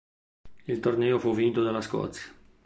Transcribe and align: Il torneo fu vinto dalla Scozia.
Il 0.65 0.79
torneo 0.79 1.19
fu 1.19 1.31
vinto 1.35 1.61
dalla 1.61 1.81
Scozia. 1.81 2.23